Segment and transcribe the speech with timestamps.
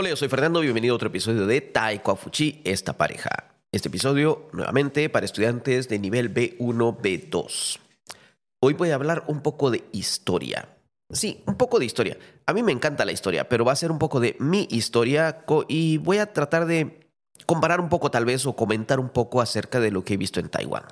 [0.00, 3.52] Hola, yo soy Fernando, bienvenido a otro episodio de Taiko Fuchi, esta pareja.
[3.70, 7.78] Este episodio nuevamente para estudiantes de nivel B1, B2.
[8.62, 10.74] Hoy voy a hablar un poco de historia.
[11.10, 12.16] Sí, un poco de historia.
[12.46, 15.44] A mí me encanta la historia, pero va a ser un poco de mi historia
[15.68, 17.06] y voy a tratar de
[17.44, 20.40] comparar un poco tal vez o comentar un poco acerca de lo que he visto
[20.40, 20.84] en Taiwán.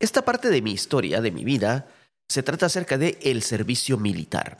[0.00, 1.86] Esta parte de mi historia, de mi vida,
[2.28, 4.58] se trata acerca de el servicio militar.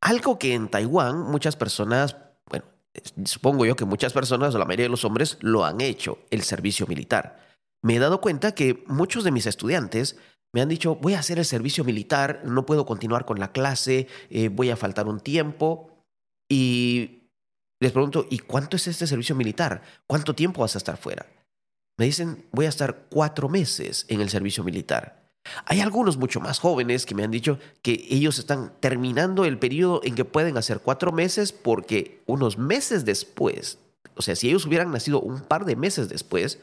[0.00, 2.16] Algo que en Taiwán muchas personas,
[2.46, 2.66] bueno,
[3.24, 6.86] supongo yo que muchas personas, la mayoría de los hombres, lo han hecho, el servicio
[6.86, 7.38] militar.
[7.82, 10.16] Me he dado cuenta que muchos de mis estudiantes
[10.52, 14.08] me han dicho, voy a hacer el servicio militar, no puedo continuar con la clase,
[14.30, 15.90] eh, voy a faltar un tiempo.
[16.48, 17.30] Y
[17.80, 19.82] les pregunto, ¿y cuánto es este servicio militar?
[20.06, 21.26] ¿Cuánto tiempo vas a estar fuera?
[21.98, 25.17] Me dicen, voy a estar cuatro meses en el servicio militar.
[25.64, 30.00] Hay algunos mucho más jóvenes que me han dicho que ellos están terminando el periodo
[30.04, 33.78] en que pueden hacer cuatro meses porque unos meses después,
[34.14, 36.58] o sea, si ellos hubieran nacido un par de meses después,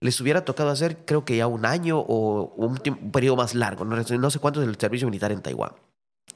[0.00, 2.76] les hubiera tocado hacer creo que ya un año o un,
[3.10, 3.84] periodo más largo.
[3.84, 5.72] No, sé cuánto es el servicio militar en Taiwán.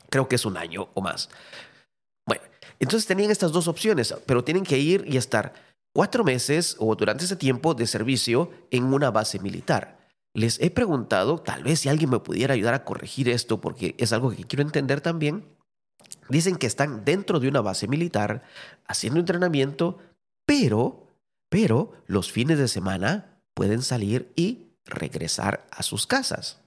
[0.09, 1.29] Creo que es un año o más.
[2.27, 2.43] Bueno,
[2.79, 5.53] entonces tenían estas dos opciones, pero tienen que ir y estar
[5.93, 10.00] cuatro meses o durante ese tiempo de servicio en una base militar.
[10.33, 14.13] Les he preguntado, tal vez si alguien me pudiera ayudar a corregir esto, porque es
[14.13, 15.45] algo que quiero entender también.
[16.29, 18.43] Dicen que están dentro de una base militar
[18.87, 19.99] haciendo entrenamiento,
[20.47, 21.09] pero,
[21.49, 26.60] pero los fines de semana pueden salir y regresar a sus casas.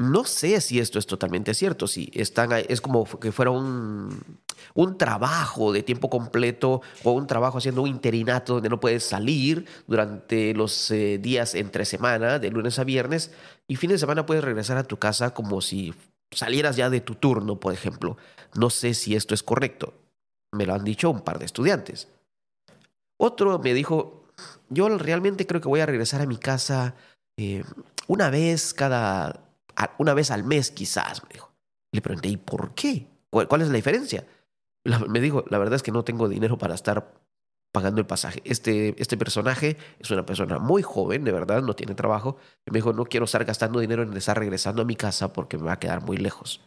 [0.00, 4.20] No sé si esto es totalmente cierto, si están, es como que fuera un,
[4.74, 9.66] un trabajo de tiempo completo o un trabajo haciendo un interinato donde no puedes salir
[9.86, 13.30] durante los eh, días entre semana, de lunes a viernes,
[13.68, 15.94] y fin de semana puedes regresar a tu casa como si
[16.32, 18.16] salieras ya de tu turno, por ejemplo.
[18.54, 19.94] No sé si esto es correcto.
[20.52, 22.08] Me lo han dicho un par de estudiantes.
[23.16, 24.24] Otro me dijo,
[24.68, 26.94] yo realmente creo que voy a regresar a mi casa
[27.36, 27.62] eh,
[28.08, 29.43] una vez cada
[29.98, 31.52] una vez al mes quizás, me dijo.
[31.92, 33.06] Le pregunté, ¿y por qué?
[33.30, 34.26] ¿Cuál es la diferencia?
[35.08, 37.14] me dijo, la verdad es que no tengo dinero para estar
[37.72, 38.42] pagando el pasaje.
[38.44, 42.36] Este, este personaje es una persona muy joven, de verdad, no tiene trabajo.
[42.66, 45.64] Me dijo, no quiero estar gastando dinero en estar regresando a mi casa porque me
[45.64, 46.60] va a quedar muy lejos.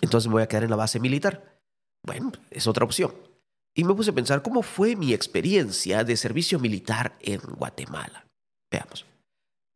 [0.00, 1.60] Entonces me voy a quedar en la base militar.
[2.02, 3.12] Bueno, es otra opción.
[3.74, 8.26] Y me puse a pensar cómo fue mi experiencia de servicio militar en Guatemala.
[8.70, 9.04] Veamos.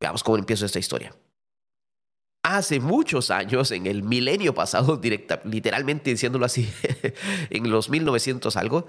[0.00, 1.14] Veamos cómo empiezo esta historia
[2.56, 6.68] hace muchos años, en el milenio pasado, directa, literalmente diciéndolo así,
[7.50, 8.86] en los 1900 algo,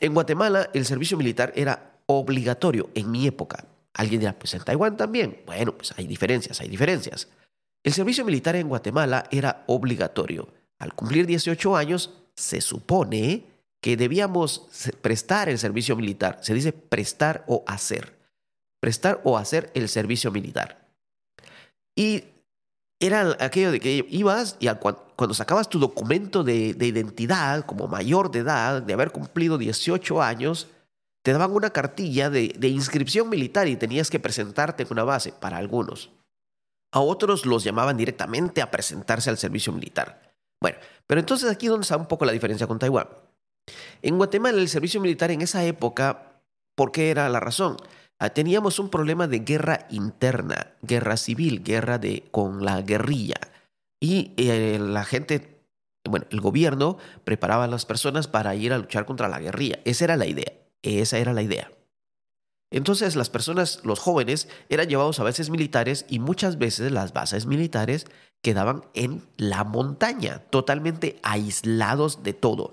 [0.00, 3.64] en Guatemala el servicio militar era obligatorio en mi época.
[3.94, 5.42] Alguien dirá, pues en Taiwán también.
[5.46, 7.28] Bueno, pues hay diferencias, hay diferencias.
[7.82, 10.48] El servicio militar en Guatemala era obligatorio.
[10.78, 13.44] Al cumplir 18 años, se supone
[13.80, 14.66] que debíamos
[15.00, 16.38] prestar el servicio militar.
[16.42, 18.16] Se dice prestar o hacer.
[18.80, 20.86] Prestar o hacer el servicio militar.
[21.96, 22.24] Y
[23.00, 24.68] era aquello de que ibas y
[25.16, 30.68] cuando sacabas tu documento de, identidad como mayor de edad, de haber cumplido 18 años,
[31.22, 35.32] te daban una cartilla de, de inscripción militar y tenías que presentarte en una base
[35.32, 36.10] para algunos.
[36.92, 40.34] A otros los llamaban directamente a presentarse al servicio militar.
[40.60, 43.08] Bueno, pero entonces aquí es donde está un poco la diferencia con Taiwán.
[44.02, 46.40] En Guatemala el servicio militar en esa época,
[46.74, 47.76] ¿por qué era la razón?
[48.18, 53.36] Ah, teníamos un problema de guerra interna, guerra civil, guerra de, con la guerrilla.
[54.00, 55.60] Y eh, la gente,
[56.08, 59.80] bueno, el gobierno preparaba a las personas para ir a luchar contra la guerrilla.
[59.84, 60.52] Esa era la idea.
[60.82, 61.70] Esa era la idea.
[62.70, 67.46] Entonces las personas, los jóvenes, eran llevados a bases militares y muchas veces las bases
[67.46, 68.06] militares
[68.42, 72.72] quedaban en la montaña, totalmente aislados de todo.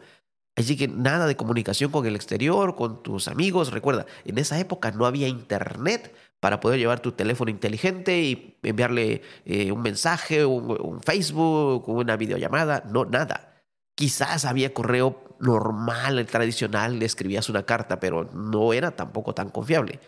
[0.56, 3.72] Así que nada de comunicación con el exterior, con tus amigos.
[3.72, 9.22] Recuerda, en esa época no había internet para poder llevar tu teléfono inteligente y enviarle
[9.46, 12.84] eh, un mensaje, un, un Facebook, una videollamada.
[12.86, 13.64] No, nada.
[13.96, 20.00] Quizás había correo normal, tradicional, le escribías una carta, pero no era tampoco tan confiable.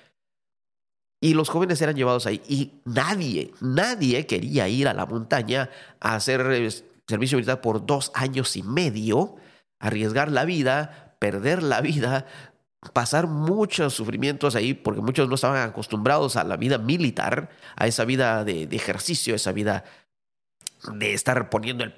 [1.22, 2.42] Y los jóvenes eran llevados ahí.
[2.48, 6.70] Y nadie, nadie quería ir a la montaña a hacer eh,
[7.08, 9.38] servicio militar por dos años y medio
[9.80, 12.26] arriesgar la vida, perder la vida,
[12.94, 18.06] pasar muchos sufrimientos ahí, porque muchos no estaban acostumbrados a la vida militar, a esa
[18.06, 19.84] vida de, ejercicio, esa vida
[20.94, 21.94] de estar poniendo el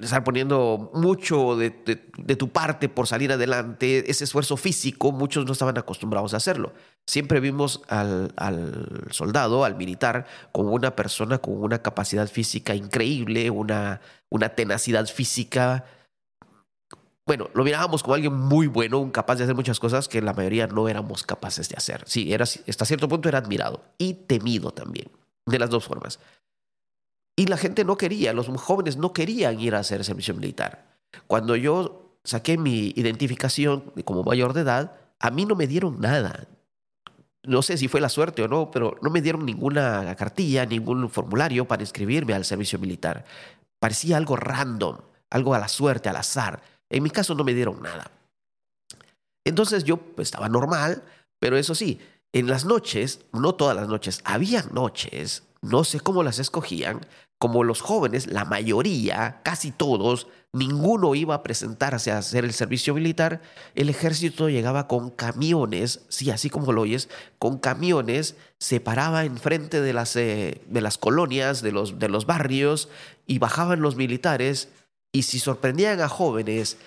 [0.00, 5.78] estar poniendo mucho de, tu parte por salir adelante, ese esfuerzo físico, muchos no estaban
[5.78, 6.72] acostumbrados a hacerlo.
[7.06, 13.50] Siempre vimos al, al, soldado, al militar, como una persona con una capacidad física increíble,
[13.50, 14.00] una,
[14.30, 15.84] una tenacidad física
[17.28, 20.32] bueno, lo mirábamos como alguien muy bueno, un capaz de hacer muchas cosas que la
[20.32, 22.02] mayoría no éramos capaces de hacer.
[22.06, 25.10] Sí, era, hasta cierto punto era admirado y temido también,
[25.44, 26.20] de las dos formas.
[27.36, 30.96] Y la gente no quería, los jóvenes no querían ir a hacer servicio militar.
[31.26, 36.48] Cuando yo saqué mi identificación como mayor de edad, a mí no me dieron nada.
[37.42, 41.10] No sé si fue la suerte o no, pero no me dieron ninguna cartilla, ningún
[41.10, 43.26] formulario para inscribirme al servicio militar.
[43.78, 44.96] Parecía algo random,
[45.28, 46.62] algo a la suerte, al azar.
[46.90, 48.10] En mi caso no me dieron nada.
[49.44, 51.02] Entonces yo pues, estaba normal,
[51.40, 52.00] pero eso sí,
[52.32, 57.00] en las noches, no todas las noches, había noches, no sé cómo las escogían,
[57.38, 62.94] como los jóvenes, la mayoría, casi todos, ninguno iba a presentarse a hacer el servicio
[62.94, 63.40] militar,
[63.76, 67.08] el ejército llegaba con camiones, sí, así como lo oyes,
[67.38, 72.26] con camiones, se paraba enfrente de las, eh, de las colonias, de los, de los
[72.26, 72.88] barrios,
[73.26, 74.68] y bajaban los militares,
[75.12, 76.78] y si sorprendían a jóvenes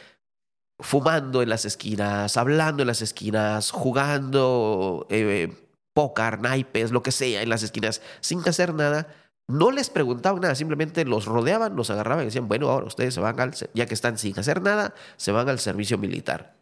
[0.80, 5.54] fumando en las esquinas, hablando en las esquinas, jugando eh,
[5.94, 9.08] póker, naipes, lo que sea, en las esquinas, sin hacer nada,
[9.48, 13.20] no les preguntaban nada, simplemente los rodeaban, los agarraban y decían, bueno, ahora ustedes se
[13.20, 16.58] van al, ya que están sin hacer nada, se van al servicio militar.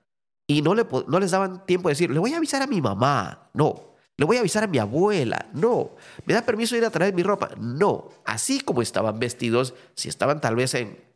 [0.47, 2.81] Y no, le, no les daban tiempo de decir, le voy a avisar a mi
[2.81, 3.89] mamá, no.
[4.17, 5.91] Le voy a avisar a mi abuela, no.
[6.25, 7.51] ¿Me da permiso de ir a traer mi ropa?
[7.57, 8.09] No.
[8.25, 11.08] Así como estaban vestidos, si estaban tal vez en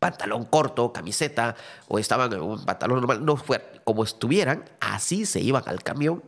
[0.00, 1.54] pantalón corto, camiseta,
[1.86, 6.24] o estaban en un pantalón normal, no fue como estuvieran, así se iban al camión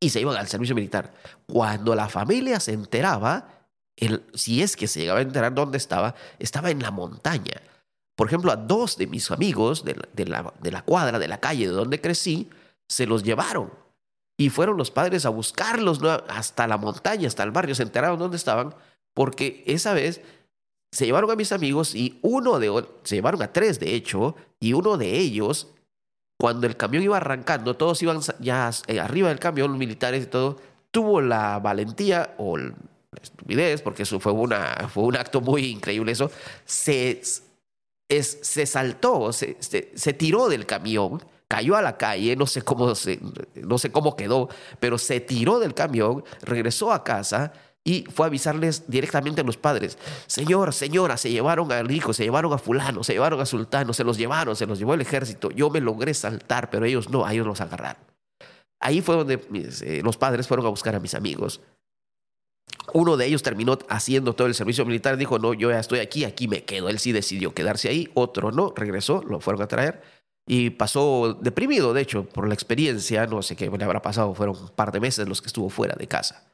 [0.00, 1.14] y se iban al servicio militar.
[1.46, 3.48] Cuando la familia se enteraba,
[3.96, 7.62] el, si es que se llegaba a enterar dónde estaba, estaba en la montaña.
[8.16, 9.94] Por ejemplo, a dos de mis amigos de
[10.26, 12.50] la, de la, cuadra, de la calle de donde crecí,
[12.88, 13.72] se los llevaron.
[14.36, 18.36] Y fueron los padres a buscarlos hasta la montaña, hasta el barrio, se enteraron dónde
[18.36, 18.74] estaban,
[19.14, 20.20] porque esa vez
[20.92, 24.74] se llevaron a mis amigos y uno de se llevaron a tres de hecho, y
[24.74, 25.68] uno de ellos,
[26.38, 30.26] cuando el camión iba arrancando, todos iban ya eh, arriba del camión, los militares y
[30.26, 30.58] todo,
[30.90, 32.58] tuvo la valentía o
[33.20, 36.30] estupidez, porque eso fue, una, fue un acto muy increíble eso,
[36.66, 37.22] se,
[38.08, 42.92] se saltó, se, se, tiró del camión, cayó a la calle, no sé, cómo
[43.54, 48.28] no sé cómo quedó, pero se tiró del camión, regresó a casa y fue a
[48.28, 53.02] avisarles directamente a los padres, señor, señora, se llevaron al hijo, se llevaron a fulano,
[53.02, 56.14] se llevaron a sultano, se los llevaron, se los llevó el ejército, yo me logré
[56.14, 58.02] saltar, pero ellos no, a ellos los agarraron.
[58.80, 61.60] Ahí fue donde eh, los padres fueron a buscar a mis amigos
[62.92, 66.24] uno de ellos terminó haciendo todo el servicio militar, dijo, no, yo ya estoy aquí,
[66.24, 66.88] aquí me quedo.
[66.88, 70.02] Él sí decidió quedarse ahí, otro no, regresó, lo fueron a traer
[70.46, 74.56] y pasó deprimido, de hecho, por la experiencia, no sé qué le habrá pasado, fueron
[74.56, 76.51] un par de meses los que estuvo fuera de casa.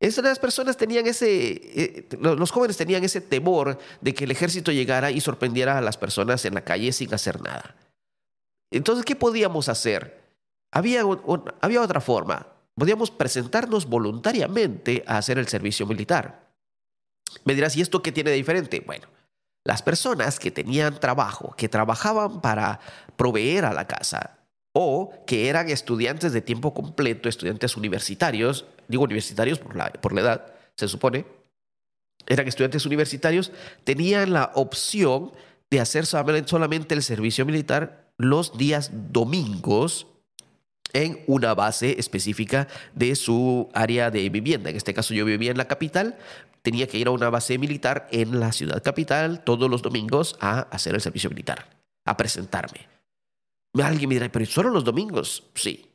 [0.00, 4.72] Bueno, esas personas tenían ese, eh, los jóvenes tenían ese temor de que el ejército
[4.72, 7.76] llegara y sorprendiera a las personas en la calle sin hacer nada.
[8.70, 10.24] Entonces, ¿qué podíamos hacer?
[10.72, 11.02] Había,
[11.60, 12.46] había otra forma
[12.76, 16.46] podíamos presentarnos voluntariamente a hacer el servicio militar.
[17.44, 18.82] Me dirás, ¿y esto qué tiene de diferente?
[18.86, 19.06] Bueno,
[19.64, 22.80] las personas que tenían trabajo, que trabajaban para
[23.16, 24.38] proveer a la casa
[24.72, 30.20] o que eran estudiantes de tiempo completo, estudiantes universitarios, digo universitarios por la, por la
[30.20, 31.24] edad, se supone,
[32.26, 33.52] eran estudiantes universitarios,
[33.84, 35.32] tenían la opción
[35.70, 40.06] de hacer solamente el servicio militar los días domingos
[40.92, 44.70] en una base específica de su área de vivienda.
[44.70, 46.16] En este caso yo vivía en la capital,
[46.62, 50.60] tenía que ir a una base militar en la ciudad capital todos los domingos a
[50.60, 51.68] hacer el servicio militar,
[52.04, 52.88] a presentarme.
[53.82, 55.44] Alguien me dirá, pero solo los domingos.
[55.54, 55.92] Sí.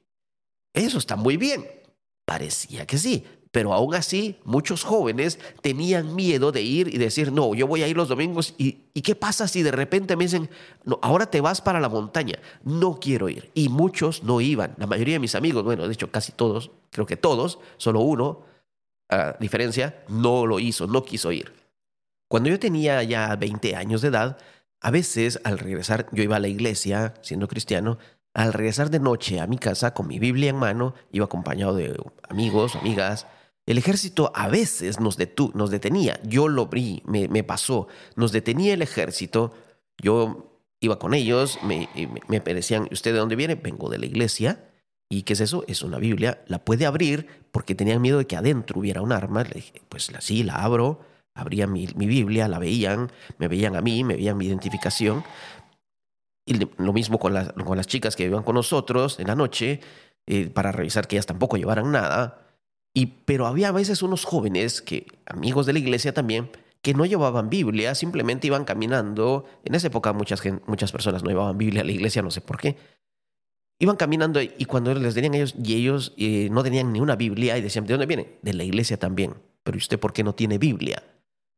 [0.73, 1.65] Eso está muy bien.
[2.31, 7.53] Parecía que sí, pero aún así, muchos jóvenes tenían miedo de ir y decir, no,
[7.53, 8.55] yo voy a ir los domingos.
[8.57, 8.71] ¿Y,
[9.01, 10.49] qué pasa si de repente me dicen,
[10.85, 12.39] no, ahora te vas para la montaña?
[12.63, 13.51] No quiero ir.
[13.53, 14.75] Y muchos no iban.
[14.77, 18.45] La mayoría de mis amigos, bueno, de hecho casi todos, creo que todos, solo uno,
[19.09, 21.51] a diferencia, no lo hizo, no quiso ir.
[22.29, 24.37] Cuando yo tenía ya 20 años de edad,
[24.79, 27.97] a veces al regresar, yo iba a la iglesia siendo cristiano,
[28.33, 31.97] al regresar de noche a mi casa con mi Biblia en mano, iba acompañado de
[32.29, 33.27] amigos, amigas,
[33.65, 35.17] el ejército a veces nos,
[35.53, 39.53] nos detenía, yo lo vi, me, me, pasó, nos detenía el ejército,
[40.01, 41.87] yo iba con ellos, me,
[42.27, 43.55] me, decían, ¿usted de dónde viene?
[43.55, 44.67] Vengo de la iglesia.
[45.09, 45.63] ¿Y qué es eso?
[45.67, 49.43] Es una Biblia, la puede abrir porque tenían miedo de que adentro hubiera un arma.
[49.43, 51.01] Le pues sí, la abro,
[51.35, 55.23] abría mi Biblia, la veían, me veían a mí, me veían mi identificación.
[56.45, 57.33] Y lo mismo con,
[57.65, 59.79] con las chicas que iban con nosotros en la noche,
[60.27, 62.47] eh, para revisar que ellas tampoco llevaran nada.
[62.93, 66.49] Y, pero había a veces unos jóvenes, que, amigos de la iglesia también,
[66.81, 69.45] que no llevaban Biblia, simplemente iban caminando.
[69.63, 72.57] En esa época muchas, muchas personas no llevaban Biblia a la iglesia, no sé por
[72.57, 72.77] qué.
[73.79, 77.57] Iban caminando y cuando les tenían ellos, y ellos eh, no tenían ni una Biblia
[77.57, 78.37] y decían, ¿de dónde viene?
[78.41, 79.35] De la iglesia también.
[79.63, 81.03] Pero ¿y usted por qué no tiene Biblia?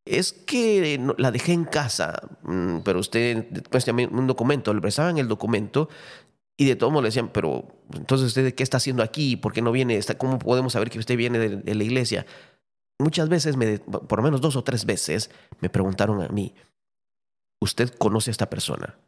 [0.05, 5.29] Es que la dejé en casa, mm, pero usted, después un documento, le prestaban el
[5.29, 5.87] documento
[6.57, 9.61] y de todo modo le decían, pero entonces usted qué está haciendo aquí, por qué
[9.61, 12.25] no viene, cómo podemos saber que usted viene de, la iglesia.
[12.99, 13.55] Muchas veces,
[13.89, 15.31] por lo menos dos o tres veces,
[15.61, 16.53] me preguntaron a mí,
[17.59, 18.99] ¿usted conoce a esta persona?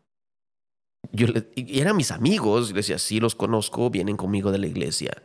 [1.12, 5.22] Yo y eran mis amigos, y decía, sí los conozco, vienen conmigo de la iglesia.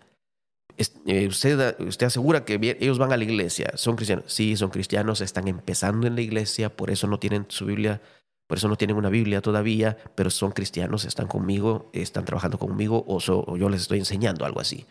[1.06, 4.24] Eh, usted, usted asegura que ellos van a la iglesia, son cristianos.
[4.28, 8.00] Sí, son cristianos, están empezando en la iglesia, por eso no tienen su Biblia,
[8.46, 13.04] por eso no tienen una Biblia todavía, pero son cristianos, están conmigo, están trabajando conmigo
[13.06, 13.18] o,
[13.56, 14.86] yo les estoy enseñando algo así.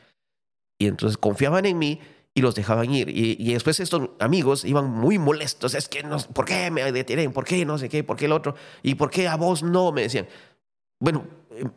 [0.79, 2.00] Y entonces confiaban en mí
[2.33, 3.09] y los dejaban ir.
[3.09, 5.74] Y, después estos amigos iban muy molestos.
[5.75, 7.33] Es que, no, ¿por qué me detienen?
[7.33, 8.03] ¿Por qué no sé qué?
[8.03, 8.55] ¿Por qué el otro?
[8.81, 9.91] ¿Y por qué a vos no?
[9.91, 10.27] Me decían.
[11.00, 11.25] Bueno,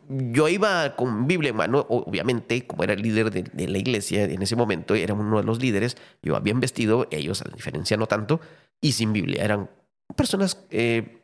[0.09, 4.41] yo iba con Biblia en mano, obviamente, como era el líder de, la iglesia en
[4.41, 8.39] ese momento, era uno de los líderes, yo bien vestido, ellos a diferencia no tanto,
[8.81, 9.43] y sin Biblia.
[9.43, 9.69] Eran
[10.15, 11.23] personas eh,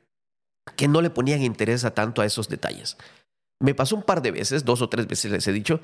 [0.76, 2.98] que no le ponían interés a tanto a esos detalles.
[3.60, 5.82] Me pasó un par de veces, dos o tres veces les he dicho,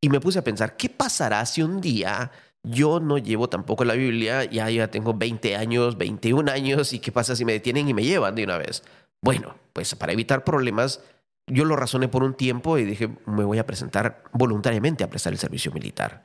[0.00, 2.30] y me puse a pensar, ¿qué pasará si un día
[2.62, 7.12] yo no llevo tampoco la Biblia, ya, ya tengo 20 años, 21 años, y qué
[7.12, 8.82] pasa si me detienen y me llevan de una vez?
[9.22, 11.00] Bueno, pues para evitar problemas,
[11.46, 15.32] yo lo razoné por un tiempo y dije, me voy a presentar voluntariamente a prestar
[15.32, 16.24] el servicio militar.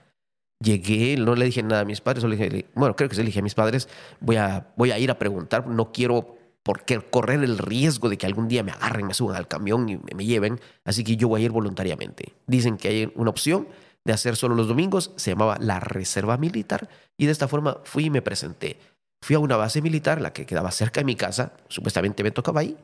[0.60, 3.28] Llegué, no le dije nada a mis padres, solo dije, bueno, creo que se le
[3.28, 3.88] dije a mis padres,
[4.20, 8.18] voy a, voy a ir a preguntar, no quiero por qué correr el riesgo de
[8.18, 11.28] que algún día me agarren, me suban al camión y me lleven, así que yo
[11.28, 12.34] voy a ir voluntariamente.
[12.46, 13.68] Dicen que hay una opción
[14.06, 18.06] de hacer solo los domingos, se llamaba la Reserva Militar, y de esta forma fui
[18.06, 18.80] y me presenté.
[19.24, 22.62] Fui a una base militar, la que quedaba cerca de mi casa, supuestamente me tocaba
[22.62, 22.78] ahí,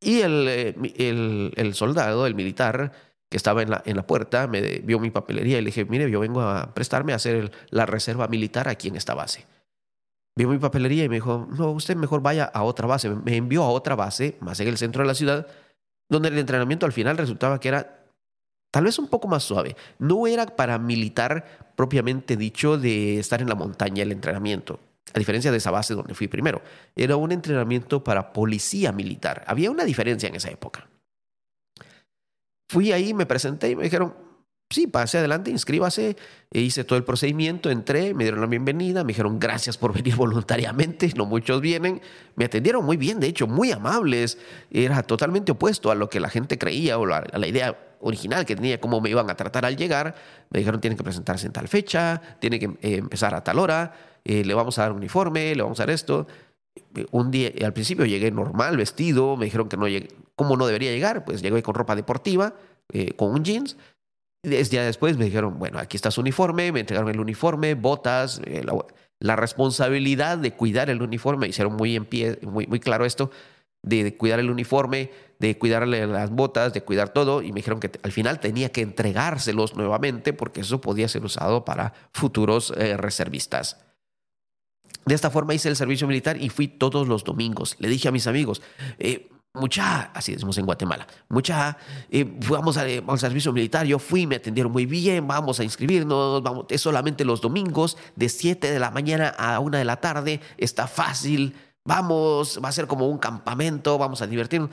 [0.00, 2.92] y el, eh, el, el soldado, el militar,
[3.30, 6.10] que estaba en la, en la puerta, me vio mi papelería y le dije, mire,
[6.10, 9.46] yo vengo a prestarme a hacer la reserva militar aquí en esta base.
[10.36, 13.08] Vio mi papelería y me dijo, no, usted mejor vaya a otra base.
[13.10, 15.46] Me envió a otra base, más en el centro de la ciudad,
[16.08, 18.04] donde el entrenamiento al final resultaba que era
[18.72, 19.76] tal vez un poco más suave.
[19.98, 24.80] No era para militar propiamente dicho de estar en la montaña el entrenamiento
[25.14, 26.62] a diferencia de esa base donde fui primero.
[26.94, 29.44] Era un entrenamiento para policía militar.
[29.46, 30.88] Había una diferencia en esa época.
[32.68, 34.14] Fui ahí, me presenté y me dijeron,
[34.70, 36.16] sí, pase adelante, inscríbase.
[36.52, 40.16] E hice todo el procedimiento, entré, me dieron la bienvenida, me dijeron gracias por venir
[40.16, 42.00] voluntariamente, no muchos vienen.
[42.36, 44.38] Me atendieron muy bien, de hecho, muy amables.
[44.70, 48.56] Era totalmente opuesto a lo que la gente creía o a la idea original que
[48.56, 50.14] tenía, cómo me iban a tratar al llegar.
[50.50, 54.09] Me dijeron, tienen que presentarse en tal fecha, tiene que eh, empezar a tal hora
[54.24, 56.26] eh, le vamos a dar un uniforme, le vamos a dar esto.
[57.10, 60.90] Un día, al principio llegué normal, vestido, me dijeron que no llegué, ¿cómo no debería
[60.90, 61.24] llegar?
[61.24, 62.54] Pues llegué con ropa deportiva,
[62.92, 63.76] eh, con un jeans.
[64.42, 68.64] Ya después me dijeron, bueno, aquí está su uniforme, me entregaron el uniforme, botas, eh,
[69.18, 73.30] la, responsabilidad de cuidar el uniforme, hicieron muy en pie, muy, muy claro esto,
[73.82, 77.90] de, cuidar el uniforme, de cuidarle las botas, de cuidar todo, y me dijeron que
[78.02, 83.76] al final tenía que entregárselos nuevamente porque eso podía ser usado para futuros reservistas.
[85.04, 87.76] De esta forma hice el servicio militar y fui todos los domingos.
[87.78, 88.62] Le dije a mis amigos,
[88.98, 91.76] eh, mucha, así decimos en Guatemala, mucha,
[92.10, 96.66] eh, vamos al servicio militar, yo fui, me atendieron muy bien, vamos a inscribirnos, vamos,
[96.68, 100.86] es solamente los domingos, de 7 de la mañana a 1 de la tarde, está
[100.86, 104.70] fácil, vamos, va a ser como un campamento, vamos a divertirnos.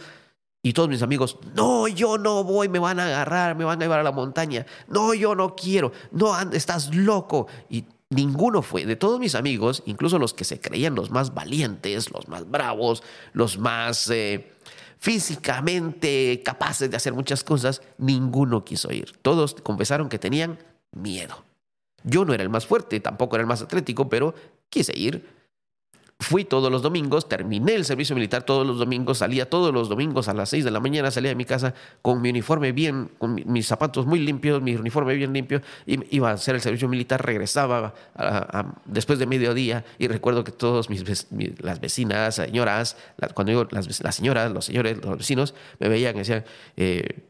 [0.64, 3.86] Y todos mis amigos, no, yo no voy, me van a agarrar, me van a
[3.86, 7.48] llevar a la montaña, no, yo no quiero, no, estás loco.
[7.70, 8.86] Y Ninguno fue.
[8.86, 13.04] De todos mis amigos, incluso los que se creían los más valientes, los más bravos,
[13.34, 14.54] los más eh,
[14.98, 19.18] físicamente capaces de hacer muchas cosas, ninguno quiso ir.
[19.22, 20.58] Todos confesaron que tenían
[20.92, 21.44] miedo.
[22.04, 24.34] Yo no era el más fuerte, tampoco era el más atlético, pero
[24.70, 25.37] quise ir.
[26.20, 30.28] Fui todos los domingos, terminé el servicio militar todos los domingos, salía todos los domingos
[30.28, 33.36] a las 6 de la mañana, salía de mi casa con mi uniforme bien, con
[33.46, 37.94] mis zapatos muy limpios, mi uniforme bien limpio, iba a hacer el servicio militar, regresaba
[38.86, 41.04] después de mediodía y recuerdo que todos mis,
[41.60, 42.98] las vecinas, señoras,
[43.36, 46.46] cuando digo las, las, señoras, los señores, los vecinos, me veían y decían,
[46.78, 47.28] eh,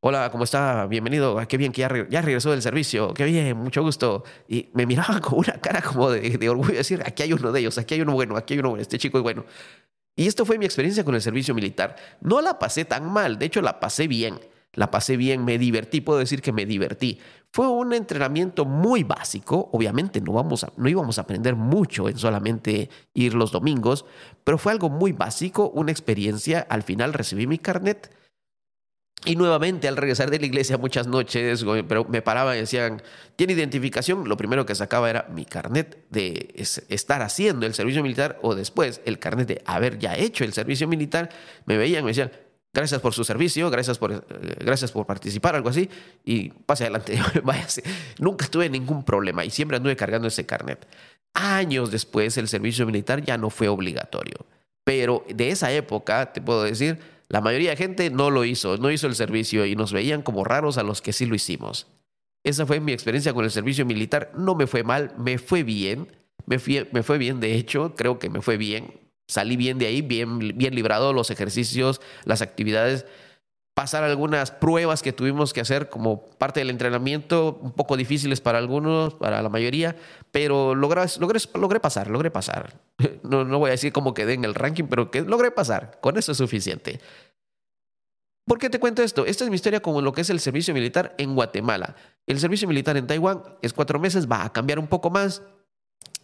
[0.00, 0.86] Hola, ¿cómo está?
[0.86, 1.40] Bienvenido.
[1.40, 1.88] Ah, qué bien que ya,
[2.22, 3.12] regresó del servicio.
[3.14, 4.22] Qué bien, mucho gusto.
[4.46, 7.78] Y me miraban con una cara como de, orgullo, decir, aquí hay uno de ellos,
[7.78, 9.44] aquí hay uno bueno, aquí hay uno bueno, este chico es bueno.
[10.14, 11.96] Y esto fue mi experiencia con el servicio militar.
[12.20, 14.38] No la pasé tan mal, de hecho la pasé bien.
[14.74, 17.18] la pasé bien, me divertí, puedo decir que me divertí.
[17.50, 22.88] Fue un entrenamiento muy básico, obviamente no, vamos no íbamos a aprender mucho en solamente
[23.14, 24.04] ir los domingos,
[24.44, 28.12] pero fue algo muy básico, una experiencia, al final recibí mi carnet
[29.24, 33.02] y nuevamente al regresar de la iglesia muchas noches, pero me paraban y decían,
[33.36, 34.28] ¿tiene identificación?
[34.28, 36.54] Lo primero que sacaba era mi carnet de
[36.88, 40.86] estar haciendo el servicio militar o después el carnet de haber ya hecho el servicio
[40.86, 41.30] militar.
[41.66, 42.30] Me veían, me decían,
[42.72, 44.20] gracias por su servicio, gracias por, eh,
[44.60, 45.90] gracias por participar, algo así,
[46.24, 47.82] y pase adelante, váyase.
[48.18, 50.86] Nunca tuve ningún problema y siempre anduve cargando ese carnet.
[51.34, 54.46] Años después el servicio militar ya no fue obligatorio,
[54.84, 56.98] pero de esa época, te puedo decir,
[57.28, 60.44] la mayoría de gente no lo hizo, no hizo el servicio y nos veían como
[60.44, 61.86] raros a los que sí lo hicimos.
[62.44, 64.32] Esa fue mi experiencia con el servicio militar.
[64.36, 66.16] No me fue mal, me fue bien.
[66.46, 66.58] Me,
[66.92, 70.38] me fue bien, de hecho, creo que me fue bien salí bien de ahí, bien,
[70.56, 73.06] bien librado los ejercicios, las actividades,
[73.78, 78.58] pasar algunas pruebas que tuvimos que hacer como parte del entrenamiento, un poco difíciles para
[78.58, 79.94] algunos, para la mayoría,
[80.32, 82.80] pero logré, logré, logré pasar, logré pasar.
[83.22, 86.18] No, no voy a decir cómo quedé en el ranking, pero que logré pasar, con
[86.18, 86.98] eso es suficiente.
[88.48, 89.24] ¿Por qué te cuento esto?
[89.26, 91.94] Esta es mi historia con lo que es el servicio militar en Guatemala.
[92.26, 95.42] El servicio militar en Taiwán es cuatro meses, va a cambiar un poco más,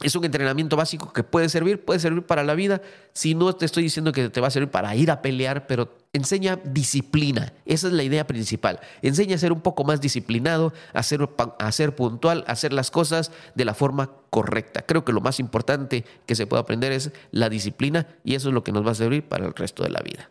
[0.03, 2.83] es un entrenamiento básico que puede servir, puede servir para la vida.
[3.13, 5.97] Si no te estoy diciendo que te va a servir para ir a pelear, pero
[6.13, 7.53] enseña disciplina.
[7.65, 8.81] Esa es la idea principal.
[9.03, 12.91] Enseña a ser un poco más disciplinado, a ser, a ser puntual, a hacer las
[12.91, 14.83] cosas de la forma correcta.
[14.83, 18.55] Creo que lo más importante que se puede aprender es la disciplina y eso es
[18.55, 20.29] lo que nos va a servir para el resto de la vida.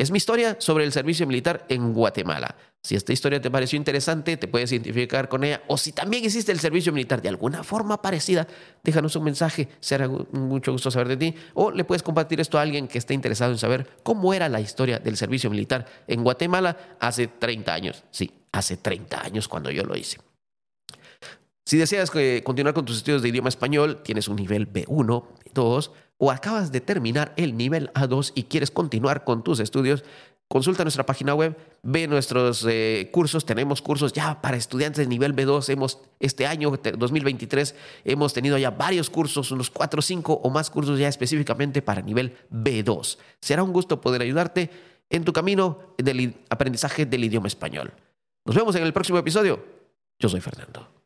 [0.00, 2.56] Es mi historia sobre el servicio militar en Guatemala.
[2.82, 5.62] Si esta historia te pareció interesante, te puedes identificar con ella.
[5.68, 8.48] O si también existe el servicio militar de alguna forma parecida,
[8.82, 9.68] déjanos un mensaje.
[9.78, 11.34] Será mucho gusto saber de ti.
[11.52, 14.62] O le puedes compartir esto a alguien que esté interesado en saber cómo era la
[14.62, 18.02] historia del servicio militar en Guatemala hace 30 años.
[18.10, 20.16] Sí, hace 30 años cuando yo lo hice.
[21.66, 25.90] Si deseas eh, continuar con tus estudios de idioma español, tienes un nivel B1, B2
[26.20, 30.04] o acabas de terminar el nivel A2 y quieres continuar con tus estudios,
[30.48, 35.34] consulta nuestra página web, ve nuestros eh, cursos, tenemos cursos ya para estudiantes de nivel
[35.34, 40.50] B2, hemos este año 2023 hemos tenido ya varios cursos, unos 4 o 5 o
[40.50, 43.16] más cursos ya específicamente para nivel B2.
[43.40, 44.70] Será un gusto poder ayudarte
[45.08, 47.94] en tu camino del aprendizaje del idioma español.
[48.44, 49.64] Nos vemos en el próximo episodio.
[50.18, 50.99] Yo soy Fernando.